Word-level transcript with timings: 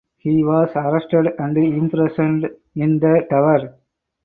He 0.17 0.43
was 0.43 0.67
arrested 0.75 1.31
and 1.37 1.55
imprisoned 1.55 2.49
in 2.73 2.97
the 2.97 3.27
Tower. 3.29 3.75